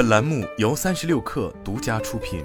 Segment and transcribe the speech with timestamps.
[0.00, 2.42] 本栏目由三十六氪独家出品。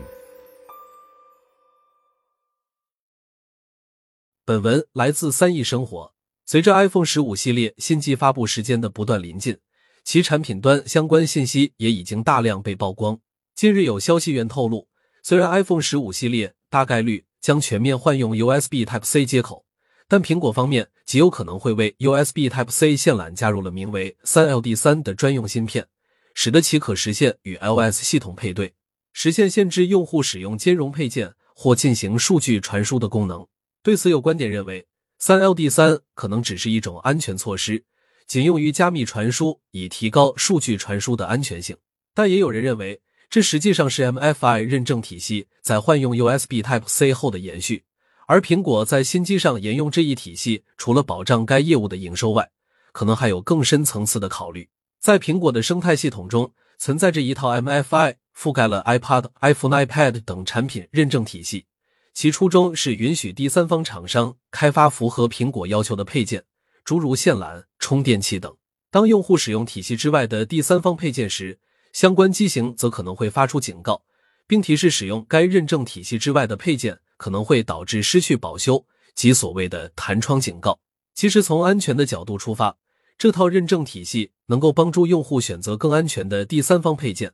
[4.44, 6.14] 本文来自三亿生活。
[6.46, 9.58] 随着 iPhone 十五系列新机发布时间的不断临近，
[10.04, 13.18] 其产品端相关信息也已经大量被曝光。
[13.56, 14.90] 近日有消息源透露，
[15.24, 19.66] 虽然 iPhone 十五系列大概率将全面换用 USB Type C 接口，
[20.10, 25.88] 但苹果方面极有可能会为 USB Type C 线缆加入了名为三 LD 三的专用芯片，
[26.36, 28.76] 使得其可实现与 iOS 系统配对，
[29.12, 33.48] 实现限制用户使用兼容配件或进行数据传输的功能。
[33.82, 34.86] 对此，有观点认为。
[35.18, 37.82] 三 LD 三可能只是一种安全措施，
[38.28, 41.76] 仅用于加密传输，以提高数据传输的安全性。
[42.14, 47.86] 但也有人认为，这实际上是 MFI 认证体系在换用 USB Type C 后的延续。
[48.28, 52.52] 而苹果在新机上沿用这一体系，除了保障该业务的营收外，
[52.92, 54.68] 可能还有更深层次的考虑。
[55.06, 61.68] 在苹果的生态系统中，存在着一套 MFI 覆盖了 iPad、iPhone、iPad 等产品认证体系。
[62.12, 66.44] 其初衷是允许第三方厂商开发符合苹果要求的配件，
[66.84, 68.52] 诸如线缆、充电器等。
[68.90, 71.60] 当用户使用体系之外的第三方配件时，
[71.94, 74.02] 相关机型则可能会发出警告，
[74.48, 78.84] 并提示使用该认证体系之外的配件可能会导致失去保修，
[79.14, 80.80] 即所谓的弹窗警告。
[81.14, 82.76] 其实，从安全的角度出发，
[83.18, 87.32] 这套认证体系能够帮助用户选择更安全的第三方配件，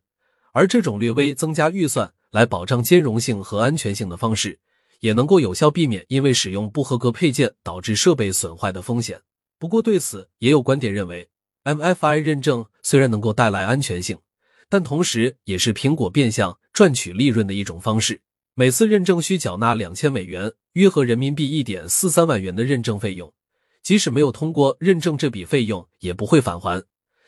[0.53, 4.59] 而这种略微增加预算来保障兼容性和安全性的方式。
[4.99, 9.19] 也能够有效避免因为使用不合格配件导致设备损坏的风险。
[9.57, 11.27] 不过，对此也有观点认为
[11.63, 14.19] ，MFI 认证虽然能够带来安全性，
[14.69, 18.21] 但同时也是苹果变相赚取利润的一种方式。
[18.53, 23.33] 每次认证需缴纳两千美元，约合人民币一点四三万元的认证费用，
[23.83, 26.83] 即使没有通过认证，这笔费用也不会返还。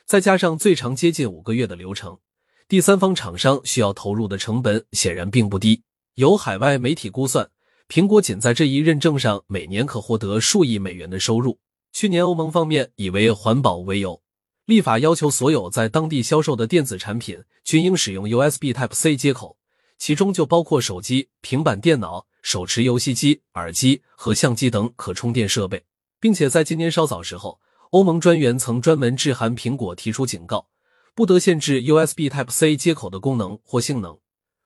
[0.06, 2.20] 再加上最长接近五个月的流程，
[2.68, 5.84] 第三方厂商需要投入的成本显然并不低。
[6.16, 7.50] 有海外媒体估算。
[7.90, 11.60] 苹果仅在这一认证上每年可获得数亿美元的收入。
[11.92, 14.24] 去年，欧盟方面以为环保为由，
[14.66, 19.58] 立法要求所有在当地销售的电子产品均应使用 USB Type C 接口，
[20.00, 25.84] 其中就包括手机、平板电脑、手持游戏机、耳机和相机等可充电设备。
[26.24, 30.70] 并且在今年稍早时候，欧盟专员曾专门致函苹果，提出警告，
[31.14, 34.18] 不得限制 USB Type C 接口的功能或性能。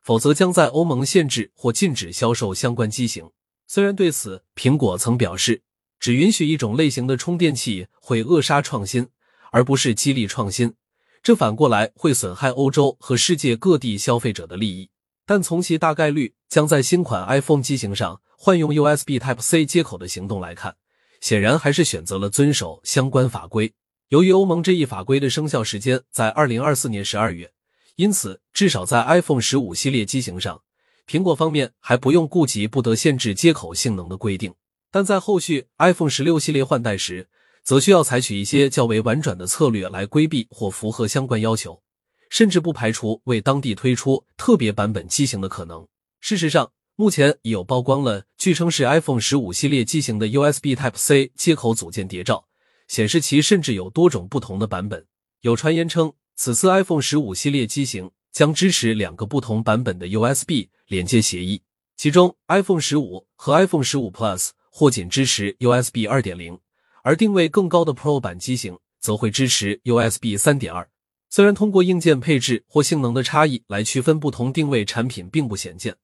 [0.03, 3.31] 否则将在欧盟限制或禁止销售相关机型。
[3.66, 5.63] 虽然对此，苹果曾表示，
[6.00, 9.07] 只允许一种类型的充电器会扼杀创新，
[9.51, 10.75] 而不是激励创新，
[11.24, 14.91] 这反过来会损害欧洲和世界各地消费者的利益。
[15.25, 20.75] 但从其大概率将在新款 iPhone 机型上换用 USB Type C 接口的行动来看，
[21.22, 23.73] 显然还是选择了遵守相关法规。
[24.09, 27.51] 由于欧盟这一法规的生效时间在二零二四年十二月。
[27.97, 30.61] 因此，至少在 iPhone 十五系列机型上，
[31.07, 34.53] 苹果方面还不用顾及不得限制接口性能的规定。
[34.91, 37.27] 但在后续 iPhone 十六系列换代时，
[37.63, 41.81] 则需要采取一些较为婉转的策略来规避或符合相关要求，
[42.29, 45.88] 甚至不排除为当地推出特别版本机型的可能。
[46.19, 52.47] 事实上，目前已有曝光了据称是 iPhone 十五系列机型的 USB Type C 接口组件谍照，
[52.87, 55.05] 显示其甚至有多种不同的版本。
[55.41, 56.11] 有传言称。
[56.39, 61.61] 此次 iPhone 十五系列机型将支持两个不同版本的 USB 连接协议，
[61.95, 66.59] 其中 iPhone 十五和 iPhone 十五 Plus 或仅支持 USB 二点零，
[67.03, 70.87] 而定位更高的 Pro 版机型则会支持 USB 三点二。
[71.29, 75.95] 虽然通过硬件配置或性能的差异来区分不同定位产品并不鲜见，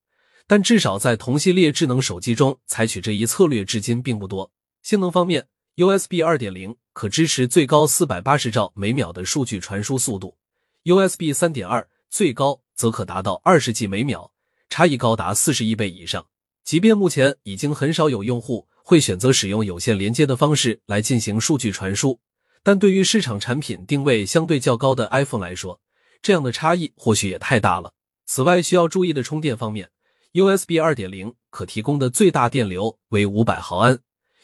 [0.46, 4.50] 但至少在同系列智能手机中采取这一策略至今并不多。
[4.82, 5.46] 性能方面
[5.76, 6.76] ，USB 二点零。
[6.94, 10.36] 可支持最高四百八十兆每秒的数据传输速度
[10.84, 14.30] ，USB 三点二最高则可达到二十 G 每秒，
[14.70, 16.24] 差异高达四十亿倍以上。
[16.62, 22.20] 即便目前已经很少有用户会选择使用有线连接的方式来进行数据传输，
[22.62, 25.80] 但对于市场产品定位相对较高的 iPhone 来说，
[26.22, 27.92] 这样的差异或许也太大了。
[28.24, 29.90] 此外，需要注意的充电方面
[30.34, 33.98] ，USB 二点零可提供的最大电流为五百毫安。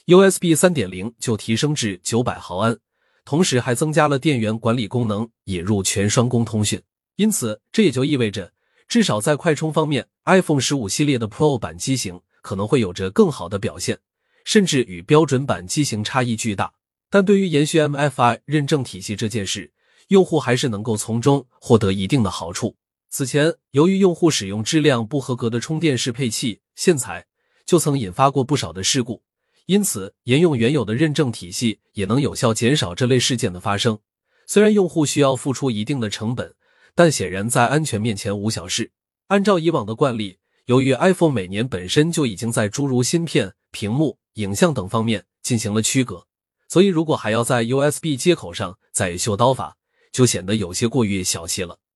[0.06, 2.78] USB 三点零就提升至九百毫安，
[3.24, 6.80] 同时还增加了电源管理功能，引入全双工通讯。
[7.16, 8.52] 因此，这也就意味着，
[8.88, 13.98] 至少在快充方面，iPhone 十五系列的 Pro 版机型可能会有着更好的表现，
[14.44, 16.72] 甚至与标准版机型差异巨大。
[17.10, 19.72] 但对于延续 MFI 认证体系这件事，
[20.08, 22.76] 用户还是能够从中获得一定的好处。
[23.12, 27.26] 此前，由于用户使用质量不合格的充电适配器线材，
[27.66, 29.24] 就曾引发过不少的事故。
[29.66, 33.98] 因此，沿用原有的认证体系也能有效减少这类事件的发生。
[34.46, 36.54] 虽然用户需要付出一定的成本，
[36.94, 38.92] 但显然在安全面前无小事。
[39.26, 46.28] 按照以往的惯例，由于 iPhone 每年本身就已经在诸如芯片、屏幕、影像等方面进行了区隔，
[46.68, 49.76] 所以如果还要在 USB 接口上再秀刀法，
[50.12, 51.80] 就显得有些过于小气了。